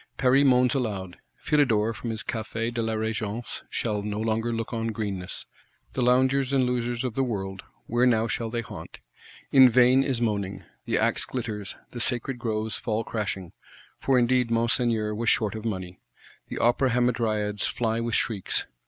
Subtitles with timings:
[0.17, 1.17] Paris moans aloud.
[1.35, 5.45] Philidor, from his Café de la Regence, shall no longer look on greenness;
[5.93, 8.97] the loungers and losels of the world, where now shall they haunt?
[9.51, 10.63] In vain is moaning.
[10.85, 15.99] The axe glitters; the sacred groves fall crashing,—for indeed Monseigneur was short of money:
[16.47, 18.65] the Opera Hamadryads fly with shrieks.